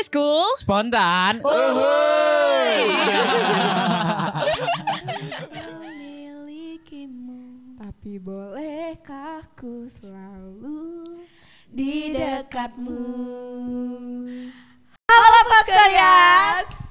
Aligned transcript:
school. 0.00 0.48
Spontan. 0.56 1.44
memilikimu 5.80 7.76
Tapi 7.76 8.16
bolehkah 8.16 9.44
ku 9.52 9.84
selalu 9.88 11.04
di 11.68 12.16
dekatmu 12.16 13.04
Halo 15.10 15.40
Podcast. 15.44 16.39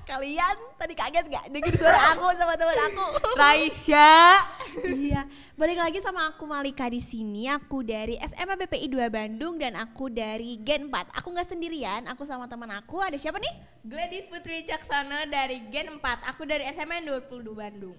Kalian 0.10 0.58
tadi 0.74 0.98
kaget 0.98 1.26
gak 1.30 1.46
dengar 1.54 1.74
suara 1.78 2.02
aku 2.18 2.34
sama 2.34 2.58
teman 2.58 2.74
aku? 2.82 3.06
Raisya 3.46 4.42
iya, 4.90 5.22
balik 5.54 5.78
lagi 5.78 6.02
sama 6.02 6.34
aku 6.34 6.50
Malika 6.50 6.90
di 6.90 6.98
sini. 6.98 7.46
Aku 7.46 7.86
dari 7.86 8.18
SMA 8.26 8.58
BPI 8.58 8.90
2 8.90 9.06
Bandung 9.06 9.62
dan 9.62 9.78
aku 9.78 10.10
dari 10.10 10.58
Gen 10.66 10.90
4. 10.90 11.14
Aku 11.22 11.30
nggak 11.30 11.54
sendirian, 11.54 12.10
aku 12.10 12.26
sama 12.26 12.50
teman 12.50 12.74
aku. 12.74 12.98
Ada 13.06 13.22
siapa 13.22 13.38
nih? 13.38 13.54
Gladys 13.86 14.26
Putri 14.28 14.66
Caksana 14.66 15.30
dari 15.30 15.64
Gen 15.72 16.02
4 16.02 16.36
Aku 16.36 16.44
dari 16.44 16.68
SMA 16.76 17.00
22 17.00 17.48
Bandung 17.56 17.96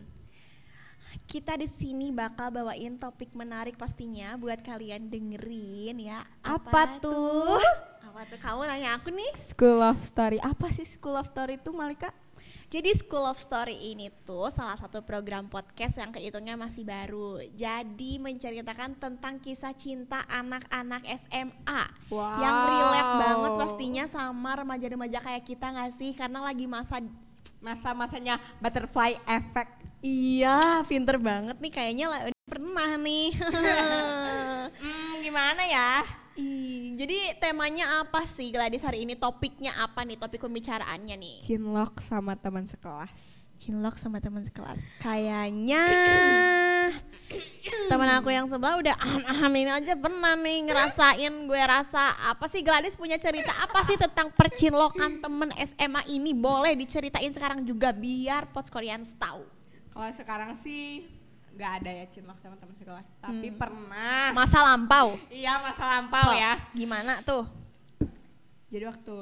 Kita 1.24 1.56
di 1.56 1.65
sini 1.65 2.12
bakal 2.12 2.52
bawain 2.52 3.01
topik 3.01 3.32
menarik 3.32 3.80
pastinya 3.80 4.34
buat 4.34 4.60
kalian 4.66 5.09
dengerin 5.09 5.96
ya. 6.10 6.27
Apa 6.42 6.98
tuh? 6.98 7.62
Apa 8.00 8.20
tuh? 8.27 8.38
Kamu 8.40 8.62
nanya 8.64 8.96
aku 8.96 9.12
nih. 9.12 9.30
School 9.52 9.80
of 9.80 9.98
Story 10.04 10.38
Apa 10.40 10.72
sih 10.72 10.86
School 10.88 11.16
of 11.16 11.28
Story 11.28 11.60
itu 11.60 11.70
Malika? 11.70 12.10
Jadi 12.70 12.95
School 12.95 13.26
of 13.26 13.34
Story 13.34 13.74
ini 13.90 14.14
tuh 14.23 14.46
salah 14.46 14.78
satu 14.78 15.02
program 15.02 15.50
podcast 15.50 15.98
yang 15.98 16.14
kehitungnya 16.14 16.54
masih 16.54 16.86
baru. 16.86 17.42
Jadi 17.50 18.23
menceritakan 18.23 18.95
tentang 18.95 19.42
kisah 19.42 19.74
cinta 19.74 20.23
anak-anak 20.30 21.02
SMA 21.18 21.82
Wow. 22.15 22.38
yang 22.38 22.57
relate 22.70 23.12
banget 23.18 23.52
pastinya 23.59 24.04
sama 24.07 24.54
remaja-remaja 24.54 25.18
kayak 25.18 25.42
kita 25.42 25.66
nggak 25.66 25.92
sih? 25.98 26.14
Karena 26.14 26.46
lagi 26.46 26.70
masa 26.70 27.02
Masa-masanya 27.60 28.40
butterfly 28.57 29.20
effect 29.29 29.85
iya 30.01 30.80
pinter 30.88 31.20
banget 31.20 31.60
nih 31.60 31.68
kayaknya 31.68 32.07
lah 32.09 32.20
pernah 32.48 32.96
nih. 32.96 33.37
Hmm 34.80 35.14
gimana 35.20 35.60
ya? 35.66 36.07
Ih, 36.38 36.70
jadi 37.01 37.40
temanya 37.40 38.04
apa 38.04 38.29
sih 38.29 38.52
Gladys 38.52 38.84
hari 38.84 39.09
ini? 39.09 39.16
Topiknya 39.16 39.73
apa 39.80 40.04
nih? 40.04 40.20
Topik 40.20 40.45
pembicaraannya 40.45 41.16
nih? 41.16 41.37
Cinlok 41.40 42.04
sama 42.04 42.37
teman 42.37 42.68
sekelas 42.68 43.30
Cinlok 43.60 44.01
sama 44.01 44.24
teman 44.24 44.40
sekelas. 44.40 44.88
Kayaknya 45.04 45.84
teman 47.92 48.09
aku 48.16 48.32
yang 48.32 48.48
sebelah 48.48 48.80
udah 48.80 48.96
aham-aham 48.96 49.52
ini 49.52 49.68
aja 49.68 49.92
pernah 50.01 50.32
nih 50.32 50.65
ngerasain 50.65 51.34
gue 51.45 51.62
rasa 51.68 52.16
apa 52.32 52.48
sih 52.48 52.65
Gladys 52.65 52.96
punya 52.96 53.20
cerita 53.20 53.52
apa 53.60 53.85
sih 53.85 54.01
tentang 54.01 54.32
percinlokan 54.32 55.20
temen 55.20 55.52
SMA 55.60 56.09
ini 56.09 56.32
boleh 56.32 56.73
diceritain 56.73 57.29
sekarang 57.37 57.60
juga 57.60 57.92
biar 57.92 58.48
Pots 58.48 58.73
Koreans 58.73 59.12
tahu. 59.20 59.45
Kalau 59.92 60.09
sekarang 60.16 60.57
sih 60.64 61.20
nggak 61.51 61.73
ada 61.82 61.90
ya 61.93 62.04
cinlok 62.15 62.38
sama 62.40 62.56
teman 62.56 62.74
sekelas 62.79 63.06
Tapi 63.20 63.48
pernah 63.52 64.32
Masa 64.32 64.59
lampau. 64.65 65.19
Iya 65.28 65.60
masa 65.60 65.82
lampau 65.84 66.31
So, 66.31 66.37
ya 66.38 66.54
Gimana 66.72 67.12
tuh? 67.22 67.44
Jadi 68.70 68.84
waktu 68.87 69.19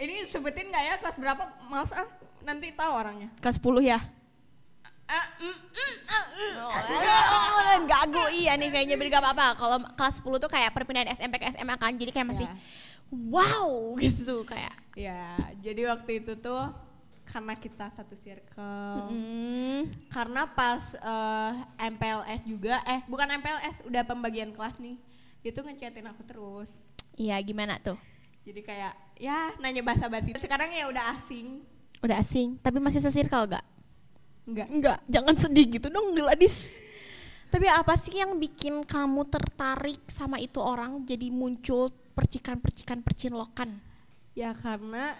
ini 0.00 0.26
sebutin 0.26 0.72
nggak 0.72 0.84
ya 0.84 0.94
kelas 0.98 1.16
berapa? 1.20 1.44
Mas 1.68 1.92
ah 1.92 2.08
nanti 2.42 2.72
tahu 2.74 2.92
orangnya. 2.92 3.28
Kelas 3.38 3.56
10 3.60 3.84
ya? 3.84 3.98
Ah, 5.04 5.26
mm, 5.36 5.52
mm, 5.52 5.94
ah, 6.08 6.24
mm. 6.32 6.52
Oh, 6.64 7.76
gagu 7.84 8.24
iya 8.32 8.56
nih 8.56 8.72
kayaknya 8.72 8.96
beri 8.96 9.12
gak 9.12 9.20
apa-apa. 9.20 9.52
Kalau 9.60 9.76
kelas 9.92 10.24
10 10.24 10.40
tuh 10.40 10.48
kayak 10.48 10.72
perpindahan 10.72 11.12
SMP 11.12 11.36
ke 11.36 11.52
SMA 11.52 11.76
kan. 11.76 11.92
Jadi 11.92 12.08
kayak 12.08 12.28
masih 12.32 12.48
Ya. 12.48 12.56
wow 13.12 13.92
gitu 14.00 14.48
kayak. 14.48 14.72
Ya, 14.96 15.36
jadi 15.60 15.92
waktu 15.92 16.24
itu 16.24 16.32
tuh 16.40 16.72
karena 17.24 17.54
kita 17.56 17.90
satu 17.96 18.14
circle. 18.20 19.10
Hmm. 19.10 19.90
Karena 20.12 20.46
pas 20.46 20.82
eh, 20.94 21.52
MPLS 21.90 22.42
juga, 22.46 22.80
eh 22.84 23.00
bukan 23.08 23.28
MPLS, 23.40 23.84
udah 23.88 24.02
pembagian 24.04 24.52
kelas 24.52 24.76
nih. 24.78 24.96
Itu 25.44 25.60
ngechatin 25.64 26.08
aku 26.08 26.22
terus. 26.24 26.70
Iya 27.16 27.38
gimana 27.40 27.80
tuh? 27.80 27.96
Jadi 28.44 28.60
kayak 28.60 28.92
ya 29.16 29.56
nanya 29.58 29.80
bahasa 29.80 30.06
basi. 30.06 30.36
Sekarang 30.36 30.68
ya 30.72 30.88
udah 30.88 31.16
asing. 31.16 31.64
Udah 32.04 32.20
asing, 32.20 32.60
tapi 32.60 32.76
masih 32.84 33.00
se-circle 33.00 33.48
gak? 33.48 33.64
Enggak. 34.44 34.68
Enggak, 34.68 34.98
jangan 35.08 35.34
sedih 35.40 35.66
gitu 35.80 35.88
dong 35.88 36.12
Gladys. 36.12 36.76
Tapi 37.48 37.70
apa 37.70 37.94
sih 37.96 38.18
yang 38.18 38.36
bikin 38.36 38.84
kamu 38.84 39.30
tertarik 39.30 40.02
sama 40.10 40.36
itu 40.42 40.58
orang 40.60 41.06
jadi 41.06 41.32
muncul 41.32 41.88
percikan-percikan 42.12 43.00
percinlokan? 43.00 43.78
Ya 44.34 44.50
karena 44.52 45.14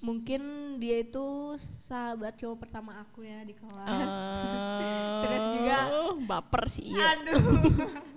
mungkin 0.00 0.40
dia 0.80 1.04
itu 1.04 1.54
sahabat 1.84 2.40
cowok 2.40 2.64
pertama 2.64 3.00
aku 3.00 3.20
ya 3.22 3.44
di 3.44 3.52
kelas. 3.52 4.08
Terus 5.20 5.44
juga 5.54 5.78
baper 6.24 6.64
sih 6.66 6.86
iya. 6.90 7.16
Aduh. 7.16 7.40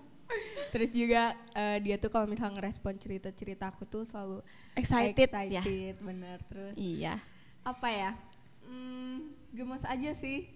Terus 0.74 0.90
juga 0.90 1.38
eh, 1.54 1.78
dia 1.84 2.02
tuh 2.02 2.10
kalau 2.10 2.26
misalnya 2.26 2.58
ngerespon 2.58 2.98
cerita-cerita 2.98 3.70
aku 3.70 3.86
tuh 3.86 4.08
selalu 4.10 4.42
Excited, 4.74 5.30
ya. 5.30 5.62
excited 5.62 5.96
bener 6.02 6.42
terus 6.50 6.74
Iya. 6.74 7.22
apa 7.62 7.88
ya? 7.94 8.12
Hmm, 8.66 9.30
gemes 9.54 9.86
aja 9.86 10.12
sih. 10.18 10.50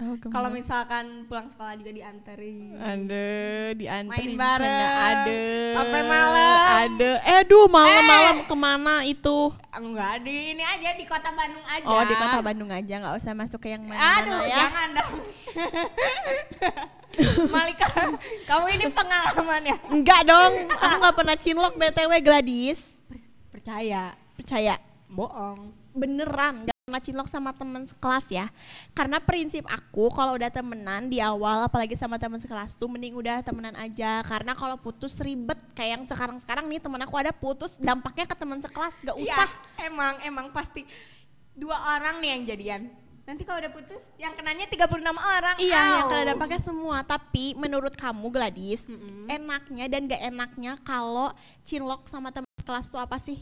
Oh, 0.00 0.16
Kalau 0.16 0.48
misalkan 0.48 1.28
pulang 1.28 1.44
sekolah 1.46 1.76
juga 1.76 1.92
dianterin. 1.92 2.72
ada 2.74 3.26
dianterin 3.76 4.32
Main 4.32 4.32
bareng. 4.34 4.88
ada 4.96 5.36
Sampai 5.76 6.02
malam. 6.02 6.56
ada 6.80 7.10
eh 7.20 7.36
aduh 7.40 7.66
malam-malam 7.66 8.36
ke 8.42 8.54
mana 8.54 8.94
itu 9.04 9.52
Enggak 9.70 10.24
di 10.24 10.56
ini 10.56 10.64
aja 10.64 10.96
di 10.96 11.04
kota 11.04 11.28
Bandung 11.30 11.60
aja. 11.62 11.84
oh 11.84 12.00
di 12.02 12.14
kota 12.14 12.38
Bandung 12.40 12.70
aja 12.70 12.94
nggak 12.96 13.14
usah 13.14 13.32
masuk 13.34 13.60
ke 13.60 13.68
yang 13.70 13.84
mana-mana 13.84 14.24
Aduh, 14.24 14.40
ya 14.42 14.56
jangan 14.58 14.88
dong. 14.94 15.12
Malika, 17.52 17.86
kamu 18.46 18.66
ini 18.72 18.86
pengalaman 18.88 19.62
ya? 19.66 19.76
enggak 19.86 20.20
dong 20.24 20.52
aku 20.70 20.94
nggak 20.96 21.14
pernah 21.14 21.36
cinlok 21.36 21.74
btw 21.74 22.12
Gladys 22.20 22.96
Percaya. 23.50 24.16
percaya 24.32 24.80
Bohong. 25.06 25.76
beneran 25.92 26.69
cinlok 26.98 27.30
sama 27.30 27.54
teman 27.54 27.86
sekelas 27.86 28.26
ya 28.26 28.50
karena 28.96 29.22
prinsip 29.22 29.62
aku 29.70 30.10
kalau 30.10 30.34
udah 30.34 30.50
temenan 30.50 31.06
di 31.06 31.22
awal 31.22 31.70
apalagi 31.70 31.94
sama 31.94 32.18
teman 32.18 32.42
sekelas 32.42 32.74
tuh 32.74 32.90
mending 32.90 33.14
udah 33.14 33.44
temenan 33.46 33.78
aja 33.78 34.26
karena 34.26 34.58
kalau 34.58 34.74
putus 34.74 35.14
ribet 35.22 35.60
kayak 35.78 36.00
yang 36.00 36.04
sekarang-sekarang 36.08 36.66
nih 36.66 36.82
temen 36.82 36.98
aku 37.06 37.14
ada 37.14 37.30
putus 37.30 37.78
dampaknya 37.78 38.26
ke 38.26 38.34
teman 38.34 38.58
sekelas 38.58 38.94
gak 39.06 39.14
Iya, 39.14 39.36
usah 39.36 39.50
emang 39.86 40.14
emang 40.26 40.46
pasti 40.50 40.82
dua 41.54 41.76
orang 42.00 42.18
nih 42.24 42.30
yang 42.34 42.42
jadian. 42.48 42.82
Nanti 43.28 43.46
kalau 43.46 43.62
udah 43.62 43.70
putus, 43.70 44.02
yang 44.18 44.34
kenanya 44.34 44.66
36 44.66 44.90
orang. 45.14 45.54
Iya, 45.62 45.78
Au. 45.78 45.94
yang 46.02 46.06
kena 46.10 46.24
dampaknya 46.34 46.58
semua. 46.58 46.98
Tapi 47.06 47.54
menurut 47.54 47.94
kamu 47.94 48.26
Gladys, 48.26 48.90
Mm-mm. 48.90 49.30
enaknya 49.30 49.86
dan 49.86 50.10
gak 50.10 50.22
enaknya 50.34 50.72
kalau 50.82 51.30
cinlok 51.62 52.10
sama 52.10 52.34
teman 52.34 52.48
sekelas 52.58 52.90
tuh 52.90 52.98
apa 52.98 53.22
sih? 53.22 53.38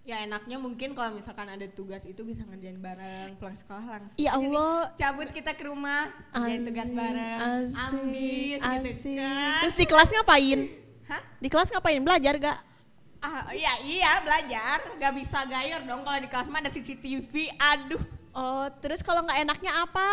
Ya 0.00 0.24
enaknya 0.24 0.56
mungkin 0.56 0.96
kalau 0.96 1.12
misalkan 1.12 1.44
ada 1.44 1.68
tugas 1.68 2.00
itu 2.02 2.24
bisa 2.24 2.40
ngerjain 2.48 2.80
bareng, 2.80 3.36
pulang 3.36 3.52
sekolah 3.54 3.84
langsung. 3.84 4.16
Ya 4.16 4.32
Jadi, 4.32 4.48
Allah. 4.48 4.76
cabut 4.96 5.28
kita 5.28 5.52
ke 5.52 5.64
rumah, 5.68 6.08
ngerjain 6.32 6.62
tugas 6.64 6.88
bareng, 6.88 7.38
asik, 7.68 8.58
ambis 8.64 8.96
gitu 9.04 9.20
kan. 9.20 9.60
Terus 9.60 9.74
di 9.76 9.84
kelas 9.84 10.08
ngapain? 10.10 10.60
Hah? 11.04 11.22
Di 11.36 11.48
kelas 11.52 11.68
ngapain? 11.68 12.00
Belajar 12.00 12.34
gak? 12.40 12.58
Ah, 13.20 13.52
iya 13.52 13.76
iya 13.84 14.12
belajar, 14.24 14.80
gak 14.96 15.12
bisa 15.12 15.44
gayor 15.44 15.84
dong 15.84 16.00
kalau 16.00 16.18
di 16.18 16.28
kelas 16.32 16.48
mah 16.48 16.64
ada 16.64 16.72
CCTV. 16.72 17.32
Aduh, 17.56 18.00
Oh, 18.30 18.70
terus 18.78 19.02
kalau 19.02 19.20
nggak 19.20 19.42
enaknya 19.42 19.72
apa? 19.74 20.08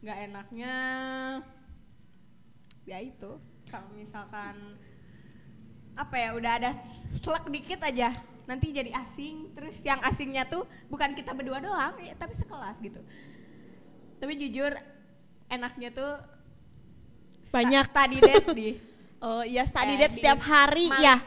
nggak 0.00 0.32
enaknya 0.32 0.74
ya 2.88 2.96
itu 3.04 3.36
kalau 3.68 3.84
misalkan 3.92 4.80
apa 5.92 6.14
ya 6.16 6.32
udah 6.32 6.52
ada 6.56 6.70
selek 7.20 7.52
dikit 7.52 7.84
aja 7.84 8.16
nanti 8.50 8.74
jadi 8.74 8.90
asing 8.92 9.54
terus 9.54 9.78
yang 9.80 10.02
asingnya 10.02 10.42
tuh 10.44 10.62
bukan 10.86 11.14
kita 11.14 11.30
berdua 11.30 11.62
doang 11.62 11.94
ya, 12.02 12.18
tapi 12.18 12.34
sekelas 12.34 12.82
gitu 12.82 12.98
tapi 14.18 14.34
jujur 14.34 14.74
enaknya 15.48 15.88
tuh 15.90 16.18
Banyak. 17.48 17.86
tadi 17.90 18.16
date 18.18 18.50
di 18.50 18.68
Oh 19.20 19.44
iya, 19.44 19.68
study 19.68 19.94
eh, 19.94 19.98
date 20.00 20.14
setiap 20.16 20.40
hari 20.40 20.88
ya. 20.96 21.20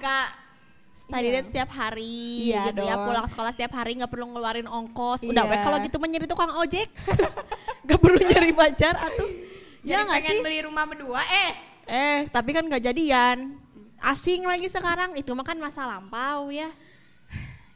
Study 0.94 1.30
Iya. 1.30 1.34
date 1.36 1.48
setiap 1.48 1.70
hari 1.72 2.50
Iya 2.50 2.62
gitu 2.68 2.82
ya. 2.82 2.96
Pulang 2.98 3.28
sekolah 3.30 3.52
setiap 3.54 3.70
hari 3.72 4.02
nggak 4.02 4.10
perlu 4.10 4.34
ngeluarin 4.34 4.66
ongkos. 4.66 5.22
Udah 5.24 5.46
Iya. 5.46 5.62
kalau 5.62 5.78
gitu 5.78 5.98
menyeri 5.98 6.26
tukang 6.26 6.50
ojek. 6.58 6.90
Gak 7.86 8.00
perlu 8.00 8.18
nyari 8.18 8.50
pacar 8.50 8.96
atuh. 8.96 9.28
jadi 9.84 9.92
Ya 9.94 10.08
nggak 10.08 10.16
pengen 10.16 10.34
sih? 10.34 10.42
beli 10.42 10.60
rumah 10.64 10.88
berdua 10.88 11.22
eh 11.22 11.52
Eh, 11.84 12.20
tapi 12.32 12.50
kan 12.50 12.64
nggak 12.64 12.82
jadian. 12.82 13.60
Asing 14.00 14.42
lagi 14.42 14.72
sekarang. 14.72 15.14
Itu 15.14 15.36
mah 15.36 15.44
kan 15.44 15.60
masa 15.60 15.86
lampau 15.86 16.48
ya. 16.50 16.72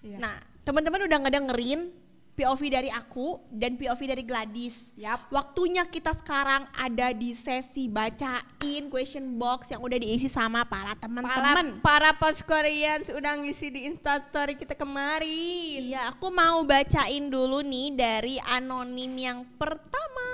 Iya. 0.08 0.18
Nah, 0.18 0.36
teman-teman 0.64 1.04
udah 1.04 1.20
ngedengerin 1.20 1.92
POV 2.34 2.62
dari 2.70 2.86
aku 2.88 3.42
dan 3.50 3.74
POV 3.74 4.02
dari 4.06 4.22
Gladys. 4.22 4.94
Yap. 4.94 5.26
Waktunya 5.28 5.82
kita 5.84 6.14
sekarang 6.14 6.70
ada 6.72 7.10
di 7.10 7.34
sesi 7.34 7.90
bacain 7.90 8.88
question 8.88 9.36
box 9.36 9.68
yang 9.68 9.82
udah 9.82 9.98
diisi 9.98 10.30
sama 10.30 10.62
para 10.62 10.94
Para, 10.94 11.02
teman-teman. 11.02 11.82
para 11.82 12.14
post 12.14 12.46
Koreans 12.46 13.10
udah 13.10 13.42
ngisi 13.42 13.68
di 13.68 13.82
instastory 13.86 14.54
kita 14.54 14.78
kemarin. 14.78 15.82
Iya, 15.84 16.14
aku 16.14 16.30
mau 16.30 16.62
bacain 16.62 17.26
dulu 17.26 17.60
nih 17.60 17.88
dari 17.92 18.36
anonim 18.40 19.12
yang 19.12 19.42
pertama. 19.58 20.30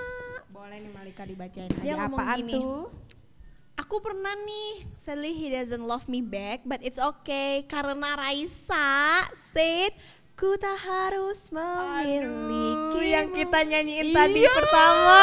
Boleh 0.51 0.77
nih 0.77 0.91
Malika 0.91 1.23
dibacain 1.23 1.71
Dia 1.79 1.95
ngomong 1.97 2.19
apaan 2.19 2.37
gini. 2.37 2.53
tuh? 2.53 2.91
Aku 3.75 3.97
pernah 3.99 4.37
nih, 4.37 4.85
sadly 4.95 5.33
he 5.33 5.49
doesn't 5.49 5.81
love 5.81 6.05
me 6.05 6.21
back, 6.21 6.61
but 6.63 6.77
it's 6.79 7.01
okay 7.01 7.65
karena 7.65 8.13
Raisa 8.15 9.25
said 9.33 9.97
ku 10.33 10.53
tak 10.55 10.77
harus 10.77 11.49
memiliki 11.49 13.01
yang 13.07 13.29
kita 13.29 13.59
nyanyiin 13.63 14.09
tadi 14.09 14.39
Iya. 14.39 14.51
pertama. 14.51 15.19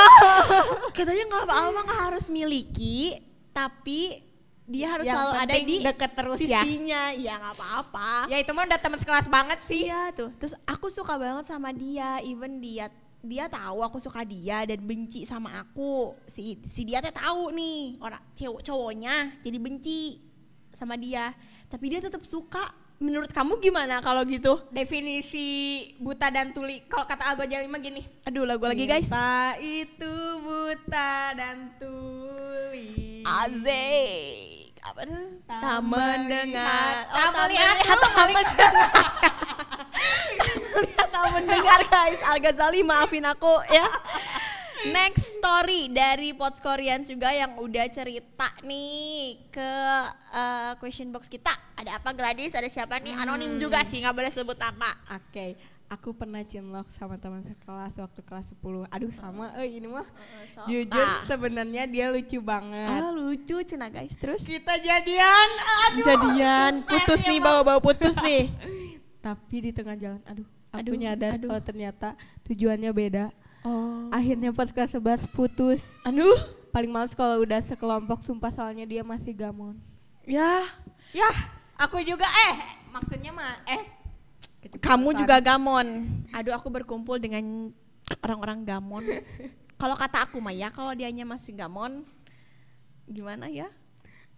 Katanya 0.98 1.24
nggak 1.26 1.44
apa-apa 1.46 1.78
nggak 1.80 2.00
harus 2.04 2.26
miliki, 2.26 3.22
tapi 3.50 4.18
dia 4.66 4.86
harus 4.88 5.02
Yang 5.02 5.14
selalu 5.16 5.34
ada 5.36 5.56
di 5.56 5.76
deket 5.80 6.10
terus 6.14 6.38
ya. 6.40 6.62
sisinya. 6.62 7.02
Ya 7.12 7.38
nggak 7.38 7.54
apa-apa. 7.54 8.10
ya 8.26 8.36
itu 8.38 8.50
mah 8.50 8.66
udah 8.66 8.78
teman 8.78 8.98
sekelas 8.98 9.26
banget 9.26 9.58
sih. 9.66 9.82
Iya 9.86 10.10
tuh. 10.10 10.30
Terus 10.38 10.54
aku 10.62 10.86
suka 10.86 11.14
banget 11.14 11.46
sama 11.46 11.70
dia, 11.70 12.18
even 12.20 12.58
dia 12.58 12.90
dia 13.20 13.52
tahu 13.52 13.84
aku 13.84 14.00
suka 14.00 14.24
dia 14.24 14.64
dan 14.64 14.80
benci 14.80 15.28
sama 15.28 15.60
aku. 15.60 16.16
Si 16.24 16.56
si 16.64 16.88
dia 16.88 17.04
teh 17.04 17.12
tahu 17.12 17.52
nih 17.52 18.00
orang 18.00 18.22
cowok 18.32 18.62
cowoknya 18.64 19.40
jadi 19.44 19.58
benci 19.60 20.20
sama 20.72 20.96
dia. 20.96 21.36
Tapi 21.68 21.84
dia 21.92 22.00
tetap 22.00 22.24
suka. 22.24 22.72
Menurut 23.00 23.32
kamu 23.32 23.56
gimana 23.64 24.04
kalau 24.04 24.20
gitu? 24.28 24.60
Definisi 24.68 25.88
buta 25.96 26.28
dan 26.28 26.52
tuli. 26.52 26.84
Kalau 26.84 27.08
kata 27.08 27.32
Algo 27.32 27.48
Jalima 27.48 27.80
gini. 27.80 28.04
Aduh 28.28 28.44
lagu 28.44 28.68
lagi 28.68 28.84
guys. 28.84 29.08
Cinta 29.08 29.56
itu 29.56 30.14
buta 30.44 31.32
dan 31.32 31.80
tuli. 31.80 33.24
Azik. 33.24 34.76
Apa 34.84 35.00
tuh? 35.08 35.26
Tak 35.48 35.80
mendengar. 35.80 37.08
melihat. 37.08 37.08
Tak 37.08 37.28
melihat. 37.36 37.76
tak 37.88 38.28
mendengar. 38.28 39.29
Mendengar 41.30 41.80
guys. 41.84 42.20
Al 42.22 42.38
Ghazali 42.38 42.80
maafin 42.80 43.24
aku 43.24 43.50
ya. 43.68 43.86
Next 44.82 45.36
story 45.36 45.92
dari 45.92 46.32
Pots 46.32 46.56
Korean 46.56 47.04
juga 47.04 47.28
yang 47.28 47.60
udah 47.60 47.84
cerita 47.86 48.48
nih 48.62 49.36
ke 49.52 49.70
eh, 50.32 50.72
question 50.76 51.10
box 51.10 51.28
kita. 51.28 51.52
Ada 51.76 52.00
apa 52.00 52.16
Gladys? 52.16 52.56
Ada 52.56 52.64
siapa 52.66 52.96
nih? 52.96 53.12
Anonim 53.12 53.60
juga 53.60 53.84
sih, 53.84 54.00
nggak 54.00 54.14
boleh 54.14 54.32
sebut 54.32 54.56
nama. 54.56 54.88
Oke, 55.12 55.60
aku 55.86 56.16
pernah 56.16 56.40
cinlok 56.40 56.88
sama 56.88 57.20
teman 57.20 57.44
sekelas 57.44 57.92
waktu 57.94 58.20
kelas 58.22 58.56
10. 58.56 58.88
Aduh 58.88 59.12
sama, 59.12 59.52
eh 59.60 59.68
ini 59.70 59.84
mah. 59.84 60.08
Jujur 60.64 60.96
Ah. 60.96 61.28
sebenarnya 61.28 61.84
dia 61.84 62.08
lucu 62.08 62.40
banget. 62.40 62.88
Ah, 62.88 63.12
lucu 63.12 63.60
cina 63.60 63.92
guys. 63.92 64.16
Terus 64.16 64.40
Kita 64.40 64.80
jadian, 64.80 65.48
aduh. 65.92 66.04
jadian 66.08 66.72
putus 66.84 67.20
nih 67.22 67.36
bawa-bawa 67.36 67.84
putus 67.84 68.16
nih. 68.16 68.48
Tapi 69.20 69.56
di 69.60 69.70
tengah 69.70 69.92
jalan, 69.94 70.24
aduh, 70.24 70.48
aku 70.70 70.94
Aduh, 70.94 70.98
nyadar 70.98 71.36
aduh. 71.36 71.48
kalau 71.50 71.62
ternyata 71.62 72.08
tujuannya 72.46 72.90
beda. 72.94 73.24
Oh. 73.66 74.08
Akhirnya 74.08 74.54
pas 74.54 74.70
kelas 74.72 74.96
11 74.96 75.26
putus. 75.36 75.84
Aduh. 76.06 76.38
Paling 76.70 76.90
males 76.90 77.12
kalau 77.12 77.42
udah 77.42 77.58
sekelompok 77.60 78.22
sumpah 78.22 78.54
soalnya 78.54 78.86
dia 78.86 79.02
masih 79.02 79.34
gamon. 79.34 79.74
Ya, 80.22 80.62
Ya, 81.10 81.26
aku 81.74 81.98
juga 82.06 82.22
eh 82.22 82.54
maksudnya 82.94 83.34
mah 83.34 83.58
eh 83.66 83.82
kamu 84.78 85.18
juga 85.18 85.42
gamon. 85.42 86.06
Aduh, 86.30 86.54
aku 86.54 86.70
berkumpul 86.70 87.18
dengan 87.18 87.74
orang-orang 88.22 88.62
gamon. 88.62 89.02
kalau 89.80 89.98
kata 89.98 90.28
aku 90.28 90.38
mah 90.38 90.54
ya, 90.54 90.70
kalau 90.70 90.94
dianya 90.94 91.26
masih 91.26 91.56
gamon, 91.56 92.06
gimana 93.10 93.50
ya? 93.50 93.66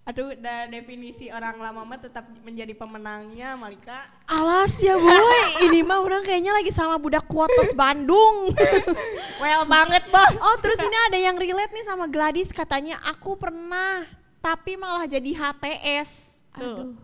Aduh, 0.02 0.34
da 0.34 0.66
definisi 0.66 1.30
orang 1.30 1.62
lama 1.62 1.86
mah 1.86 1.94
tetap 1.94 2.26
menjadi 2.42 2.74
pemenangnya, 2.74 3.54
Malika. 3.54 4.10
Alas 4.26 4.74
ya 4.82 4.98
boy, 4.98 5.62
ini 5.62 5.86
mah 5.86 6.02
orang 6.02 6.26
kayaknya 6.26 6.50
lagi 6.50 6.74
sama 6.74 6.98
budak 6.98 7.22
kuotas 7.30 7.70
Bandung. 7.70 8.50
Well 9.42 9.62
banget, 9.66 10.06
Bos. 10.10 10.34
oh 10.38 10.56
terus 10.58 10.78
ini 10.82 10.96
ada 11.06 11.18
yang 11.18 11.38
relate 11.38 11.70
nih 11.70 11.86
sama 11.86 12.10
Gladys 12.10 12.50
katanya 12.50 12.98
aku 13.02 13.34
pernah 13.38 14.06
tapi 14.42 14.74
malah 14.74 15.06
jadi 15.06 15.38
HTS. 15.38 16.42
Aduh. 16.58 16.98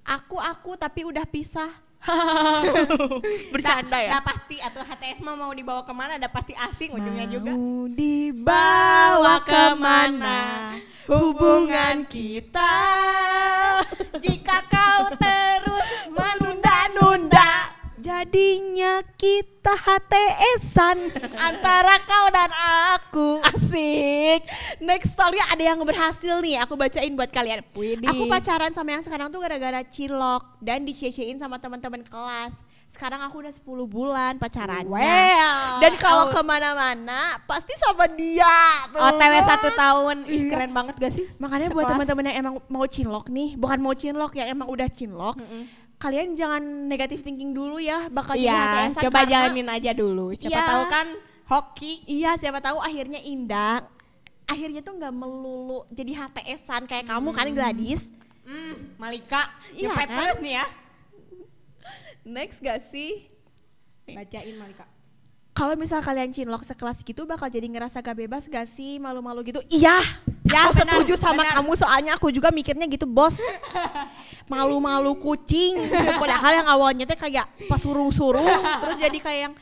Aku 0.00 0.40
aku 0.40 0.72
tapi 0.80 1.04
udah 1.04 1.28
pisah. 1.28 1.68
Bercanda 3.54 3.98
ya. 4.02 4.18
Nah, 4.18 4.22
pasti 4.26 4.58
atau 4.58 4.82
HTS 4.82 5.22
mah 5.22 5.34
mau 5.38 5.52
dibawa 5.54 5.86
ke 5.86 5.92
mana? 5.94 6.18
Ada 6.18 6.28
pasti 6.28 6.52
asing 6.56 6.90
ujungnya 6.98 7.26
juga. 7.30 7.50
Mau 7.54 7.86
dibawa 7.86 9.38
ke 9.46 9.64
mana 9.78 10.40
hubungan 11.10 12.06
kita 12.06 12.74
Jika 14.22 14.62
jadinya 18.32 19.04
kita 19.12 19.76
HTSan 19.76 20.96
antara 21.36 22.00
kau 22.00 22.26
dan 22.32 22.48
aku. 22.96 23.28
asik 23.44 24.40
next 24.80 25.12
story 25.12 25.36
ada 25.44 25.60
yang 25.62 25.76
berhasil 25.82 26.40
nih 26.40 26.56
aku 26.56 26.72
bacain 26.72 27.12
buat 27.12 27.28
kalian 27.28 27.60
Widih. 27.70 28.08
aku 28.08 28.24
pacaran 28.24 28.72
sama 28.72 28.88
yang 28.90 29.04
sekarang 29.04 29.28
tuh 29.28 29.36
gara-gara 29.36 29.84
cilok 29.84 30.64
dan 30.64 30.80
dicecein 30.80 31.36
sama 31.36 31.60
teman-teman 31.60 32.00
kelas 32.00 32.56
sekarang 32.88 33.20
aku 33.20 33.44
udah 33.44 33.52
10 33.52 33.68
bulan 33.86 34.32
pacarannya 34.36 34.88
Well. 34.88 35.76
dan 35.78 35.92
kalau 35.98 36.24
Oh. 36.24 36.32
ke 36.32 36.40
mana-mana 36.42 37.36
pasti 37.44 37.76
sama 37.76 38.08
dia 38.08 38.48
tuh. 38.88 39.00
OTW 39.02 39.34
satu 39.42 39.68
tahun, 39.72 40.16
Ih, 40.24 40.32
Iya. 40.38 40.50
keren 40.50 40.72
banget 40.72 40.94
gak 40.96 41.12
sih? 41.12 41.24
Makanya 41.36 41.68
buat 41.68 41.84
Sekelas. 41.84 41.92
teman-teman 41.94 42.24
yang 42.26 42.36
emang 42.38 42.54
mau 42.66 42.84
cinlok 42.86 43.28
nih, 43.28 43.56
bukan 43.56 43.78
mau 43.78 43.92
cinlok 43.92 44.32
yang 44.34 44.48
emang 44.50 44.68
udah 44.68 44.88
cinlok, 44.88 45.36
kalian 46.02 46.34
jangan 46.34 46.58
negatif 46.84 47.22
thinking 47.22 47.54
dulu 47.54 47.78
ya, 47.78 48.10
bakal 48.10 48.34
jadi 48.34 48.50
Iya, 48.50 48.58
HTS-an 48.90 49.02
coba 49.06 49.18
karena- 49.22 49.30
jalanin 49.46 49.68
aja 49.70 49.90
dulu. 49.94 50.26
Siapa 50.34 50.50
Iya. 50.50 50.62
tahu 50.66 50.84
kan 50.90 51.06
hoki. 51.46 51.92
Iya, 52.04 52.30
siapa 52.34 52.58
tahu 52.58 52.82
akhirnya 52.82 53.22
indah. 53.22 53.86
Akhirnya 54.44 54.82
tuh 54.82 54.98
nggak 54.98 55.14
melulu 55.14 55.86
jadi 55.88 56.12
HTS-an 56.18 56.84
kayak 56.84 57.06
kamu 57.06 57.30
kan 57.30 57.46
Gladys. 57.48 58.10
Hmm, 58.42 58.98
Malika, 58.98 59.46
Iya 59.70 59.94
kan? 59.94 60.42
nih 60.42 60.58
ya. 60.58 60.66
Next 62.26 62.58
gak 62.58 62.82
sih? 62.84 63.30
Bacain 64.04 64.58
Malika. 64.58 64.82
Kalau 65.52 65.76
misal 65.76 66.00
kalian 66.00 66.32
cinlok 66.32 66.64
sekelas 66.64 67.04
gitu 67.04 67.28
bakal 67.28 67.44
jadi 67.52 67.68
ngerasa 67.68 68.00
gak 68.00 68.24
bebas 68.24 68.48
gak 68.48 68.64
sih 68.64 68.96
malu-malu 68.96 69.44
gitu? 69.44 69.60
Iya. 69.68 70.00
Ya, 70.48 70.66
aku 70.66 70.80
benar, 70.80 70.96
setuju 70.96 71.14
sama 71.20 71.44
benar. 71.44 71.60
kamu 71.60 71.72
soalnya 71.76 72.12
aku 72.16 72.32
juga 72.32 72.48
mikirnya 72.48 72.88
gitu 72.88 73.04
bos. 73.04 73.36
Malu-malu 74.48 75.12
kucing. 75.20 75.76
Padahal 76.22 76.64
yang 76.64 76.68
awalnya 76.72 77.04
teh 77.04 77.20
kayak 77.20 77.44
pas 77.68 77.76
surung-surung 77.76 78.48
terus 78.80 78.96
jadi 78.96 79.18
kayak 79.20 79.40
yang 79.48 79.54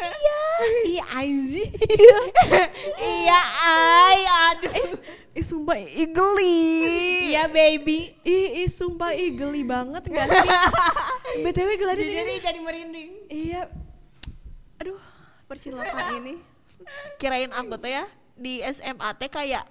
iya, 0.00 0.40
iya 0.88 1.04
anjir. 1.20 1.68
iya, 3.20 3.40
ay, 3.64 4.20
aduh. 4.24 4.72
Ih 5.36 5.44
sumpah 5.44 5.76
ih 5.76 6.08
geli. 6.08 6.64
Iya, 7.32 7.44
baby. 7.52 8.16
Ih, 8.24 8.64
ih 8.64 8.68
sumpah 8.72 9.12
ih 9.12 9.36
geli 9.36 9.68
banget 9.68 10.08
gak 10.08 10.26
sih? 10.32 10.48
BTW 11.44 11.70
Gladys 11.76 12.08
ini 12.08 12.16
Jadi 12.16 12.34
jadi 12.40 12.60
merinding. 12.64 13.10
Iya. 13.28 13.62
Aduh, 14.80 15.00
percilokan 15.46 15.86
ini. 16.20 16.34
Kirain 17.16 17.50
aku 17.50 17.74
tuh 17.74 17.88
ya 17.88 18.04
di 18.34 18.60
SMA 18.66 19.08
teh 19.16 19.26
kayak 19.26 19.64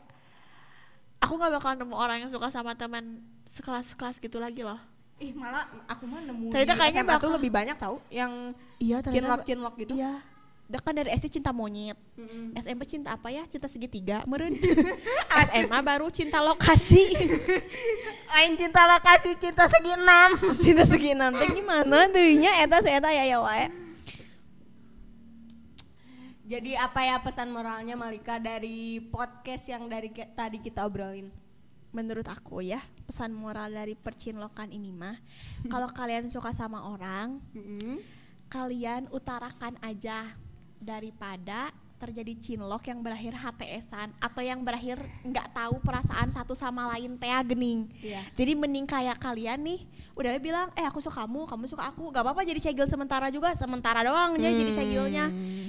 aku 1.17 1.33
nggak 1.35 1.53
bakal 1.53 1.71
nemu 1.75 1.93
orang 1.93 2.17
yang 2.19 2.31
suka 2.31 2.49
sama 2.49 2.73
teman 2.73 3.21
sekelas-kelas 3.47 4.17
gitu 4.17 4.37
lagi 4.37 4.61
loh. 4.61 4.79
Ih, 5.15 5.31
malah 5.31 5.63
aku 5.85 6.03
mah 6.03 6.19
nemu 6.19 6.51
Ternyata 6.51 6.75
kayaknya 6.75 7.01
SMA 7.01 7.11
tuh 7.13 7.19
bakal- 7.21 7.35
lebih 7.37 7.49
banyak 7.49 7.77
tau 7.77 7.95
yang 8.09 8.51
Iya, 8.77 8.99
cinlok-cinlok 8.99 9.73
gitu. 9.77 9.93
Iya. 9.95 10.19
Dah 10.65 10.81
kan 10.81 10.91
dari 10.91 11.13
SD 11.13 11.29
cinta 11.31 11.53
monyet. 11.53 11.93
Mm-mm. 12.17 12.57
SMP 12.57 12.83
cinta 12.83 13.13
apa 13.13 13.29
ya? 13.29 13.45
Cinta 13.45 13.69
segitiga, 13.69 14.25
meren. 14.25 14.57
SMA 15.45 15.77
baru 15.79 16.09
cinta 16.09 16.41
lokasi. 16.41 17.13
Lain 18.33 18.57
cinta 18.57 18.81
lokasi, 18.83 19.37
cinta 19.37 19.69
segi 19.69 19.93
enam. 19.93 20.29
cinta 20.57 20.83
segi 20.83 21.13
enam 21.13 21.31
teh 21.31 21.53
gimana 21.53 22.09
deunya 22.09 22.49
eta 22.59 22.81
eta 22.81 23.09
ya 23.09 23.23
ya 23.25 23.39
wae. 23.39 23.69
Jadi 26.45 26.77
apa 26.77 27.01
ya 27.01 27.17
pesan 27.17 27.49
moralnya 27.49 27.97
Malika 27.97 28.37
dari 28.37 29.01
podcast 29.01 29.65
yang 29.65 29.89
dari 29.89 30.13
ke- 30.13 30.29
tadi 30.37 30.61
kita 30.61 30.85
obrolin? 30.85 31.33
menurut 31.95 32.27
aku 32.27 32.59
ya 32.59 32.83
pesan 33.07 33.31
moral 33.31 33.71
dari 33.71 33.95
percinlokan 33.95 34.67
ini 34.67 34.91
mah 34.91 35.15
kalau 35.71 35.87
kalian 35.87 36.27
suka 36.27 36.51
sama 36.51 36.91
orang 36.91 37.39
kalian 38.51 39.07
utarakan 39.15 39.79
aja 39.79 40.35
daripada 40.75 41.71
terjadi 41.95 42.33
cinlok 42.37 42.91
yang 42.91 42.99
berakhir 42.99 43.33
HTSan 43.39 44.11
atau 44.19 44.41
yang 44.43 44.59
berakhir 44.61 44.99
nggak 45.23 45.47
tahu 45.55 45.79
perasaan 45.79 46.27
satu 46.27 46.51
sama 46.51 46.91
lain 46.91 47.15
teh 47.15 47.31
gening. 47.47 47.87
Iya. 48.03 48.21
Jadi 48.35 48.51
mending 48.53 48.83
kayak 48.83 49.15
kalian 49.17 49.63
nih 49.63 49.79
udah 50.15 50.31
bilang 50.39 50.67
eh 50.75 50.83
aku 50.83 50.99
suka 50.99 51.23
kamu, 51.23 51.47
kamu 51.47 51.65
suka 51.71 51.87
aku. 51.91 52.11
gak 52.11 52.23
apa-apa 52.23 52.43
jadi 52.47 52.59
cegil 52.59 52.87
sementara 52.87 53.27
juga, 53.31 53.51
sementara 53.55 54.03
doang 54.03 54.35
aja 54.39 54.51
jadi 54.51 54.71
cegilnya. 54.71 55.25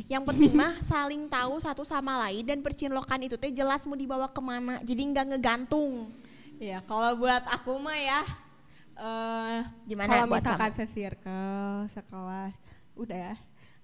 Yang 0.06 0.22
penting 0.26 0.52
mah 0.54 0.78
saling 0.82 1.26
tahu 1.30 1.58
satu 1.62 1.82
sama 1.86 2.18
lain 2.26 2.42
dan 2.46 2.58
percinlokan 2.62 3.22
itu 3.26 3.38
teh 3.38 3.50
jelas 3.54 3.86
mau 3.86 3.94
dibawa 3.94 4.26
ke 4.26 4.42
mana. 4.42 4.82
Jadi 4.82 5.02
nggak 5.02 5.26
ngegantung. 5.34 6.10
Iya, 6.58 6.82
kalau 6.88 7.14
buat 7.20 7.44
aku 7.46 7.78
mah 7.78 7.98
ya 7.98 8.22
eh 8.96 9.60
Gimana 9.84 10.24
kalau 10.24 10.32
buat 10.32 10.40
misalkan 10.40 10.72
se-circle, 10.72 11.84
sekelas, 11.92 12.54
udah 12.96 13.18
ya. 13.32 13.36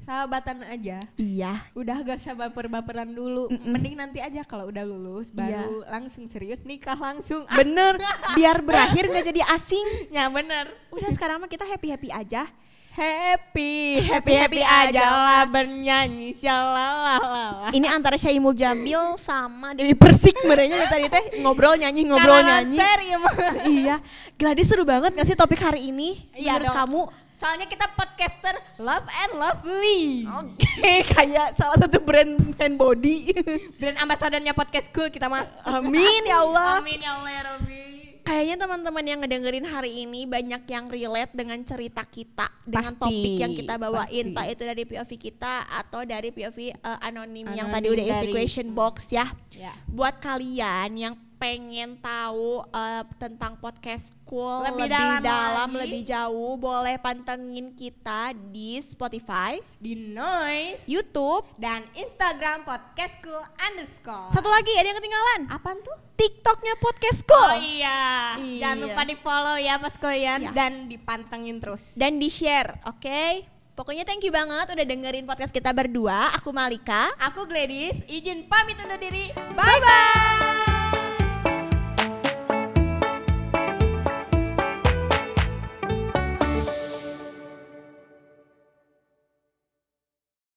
Sahabatan 0.02 0.66
aja. 0.66 0.98
Iya. 1.14 1.62
Udah 1.78 2.02
gak 2.02 2.18
usah 2.18 2.34
baper-baperan 2.34 3.06
dulu. 3.06 3.46
Mending 3.62 3.94
nanti 3.94 4.18
aja 4.18 4.42
kalau 4.42 4.66
udah 4.68 4.82
lulus 4.82 5.30
baru 5.30 5.86
langsung 5.86 6.26
serius 6.26 6.58
nikah 6.66 6.98
langsung. 6.98 7.46
Bener, 7.58 7.98
biar 8.34 8.58
berakhir 8.60 9.06
nggak 9.06 9.26
jadi 9.30 9.42
asing. 9.54 9.86
ya 10.16 10.26
bener. 10.26 10.74
Udah 10.90 11.10
sekarang 11.14 11.38
mah 11.38 11.50
kita 11.50 11.62
happy 11.62 11.94
happy 11.94 12.10
aja. 12.10 12.44
Happy, 12.92 14.04
happy 14.04 14.36
happy 14.36 14.60
aja 14.60 15.16
lah 15.16 15.48
bernyanyi 15.48 16.36
syalalala. 16.36 17.72
Ini 17.72 17.88
antara 17.88 18.20
Syaimul 18.20 18.52
Jamil 18.52 19.16
sama 19.16 19.72
Dewi 19.72 19.96
Persik 19.96 20.36
merenya 20.44 20.84
tadi 20.92 21.08
teh 21.08 21.40
ngobrol 21.40 21.80
nyanyi 21.80 22.04
ngobrol 22.04 22.44
nyanyi. 22.44 22.76
ya 22.84 23.16
mah. 23.16 23.32
iya, 23.64 23.96
Gladys 24.36 24.68
seru 24.68 24.84
banget 24.84 25.16
nggak 25.16 25.24
sih 25.24 25.32
topik 25.32 25.56
hari 25.56 25.88
ini? 25.88 26.20
Iya 26.36 26.60
Menurut 26.60 26.68
dong. 26.68 26.76
kamu? 26.84 27.02
Soalnya 27.42 27.66
kita 27.66 27.90
podcaster 27.98 28.54
love 28.78 29.02
and 29.02 29.32
lovely. 29.34 30.22
Oke, 30.30 30.94
kayak 31.18 31.58
salah 31.58 31.74
satu 31.74 31.98
brand 31.98 32.38
hand 32.54 32.78
body. 32.78 33.34
Brand 33.82 33.98
ambasadornya 33.98 34.54
podcast 34.54 34.94
school 34.94 35.10
kita 35.10 35.26
mah. 35.26 35.42
Amin 35.66 36.22
ya 36.22 36.38
Allah. 36.38 36.78
Amin 36.78 37.02
ya 37.02 37.18
Allah 37.18 37.30
ya 37.34 37.42
Rabbi. 37.50 37.82
Kayaknya 38.22 38.56
teman-teman 38.62 39.02
yang 39.02 39.18
ngedengerin 39.18 39.66
hari 39.66 40.06
ini 40.06 40.30
banyak 40.30 40.62
yang 40.70 40.86
relate 40.86 41.34
dengan 41.34 41.58
cerita 41.66 42.06
kita 42.06 42.46
dengan 42.62 42.94
Pasti, 42.94 43.10
topik 43.10 43.34
yang 43.34 43.52
kita 43.58 43.74
bawain, 43.74 44.06
pasti. 44.06 44.22
entah 44.30 44.46
itu 44.46 44.62
dari 44.62 44.82
POV 44.86 45.10
kita 45.18 45.54
atau 45.66 46.06
dari 46.06 46.30
POV 46.30 46.58
uh, 46.86 47.02
anonim 47.02 47.50
yang 47.50 47.66
Anonim 47.66 47.74
tadi 47.74 47.86
udah 47.90 48.04
isi 48.06 48.26
question 48.30 48.70
box 48.70 49.10
ya. 49.10 49.26
Ya. 49.50 49.74
Buat 49.90 50.22
kalian 50.22 50.94
yang 50.94 51.18
pengen 51.42 51.98
tahu 51.98 52.62
uh, 52.62 53.02
tentang 53.18 53.58
podcast 53.58 54.14
school 54.14 54.62
Lebih 54.62 54.86
lebih, 54.86 54.94
dalam 54.94 55.20
dalam, 55.20 55.68
lagi. 55.68 55.80
lebih 55.82 56.02
jauh, 56.06 56.54
boleh 56.54 56.96
pantengin 56.96 57.74
kita 57.74 58.30
di 58.48 58.78
Spotify, 58.78 59.58
Di 59.76 59.98
noise 59.98 60.86
YouTube. 60.86 61.42
dan 61.58 61.82
Instagram 61.92 62.62
podcast 62.62 63.18
school 63.18 63.42
underscore. 63.58 64.30
Satu 64.30 64.46
lagi 64.46 64.70
ada 64.72 64.86
yang 64.86 64.96
ketinggalan. 64.96 65.40
apaan 65.50 65.82
tuh? 65.82 65.98
TikToknya 66.14 66.78
podcast 66.78 67.18
school. 67.18 67.50
Oh 67.50 67.58
iya. 67.58 68.38
Iya. 68.38 68.60
Jangan 68.62 68.78
lupa 68.78 69.02
di 69.02 69.16
follow 69.18 69.56
ya 69.58 69.74
pas 69.76 69.94
kalian 69.96 70.38
Iya. 70.46 70.50
dan 70.54 70.72
dipantengin 70.86 71.58
terus. 71.58 71.82
dan 71.92 72.22
di 72.22 72.30
share, 72.30 72.78
oke? 72.86 73.50
Pokoknya 73.72 74.06
thank 74.06 74.22
you 74.22 74.30
banget 74.30 74.70
udah 74.70 74.86
dengerin 74.86 75.26
podcast 75.26 75.50
kita 75.50 75.74
berdua. 75.74 76.30
Aku 76.38 76.54
Malika. 76.54 77.10
Aku 77.18 77.50
Gladys, 77.50 77.98
izin 78.06 78.46
pamit 78.46 78.78
undur 78.78 78.94
diri. 78.94 79.34
Bye 79.58 79.80
bye. 79.82 80.51